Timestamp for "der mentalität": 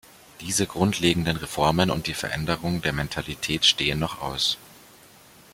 2.81-3.65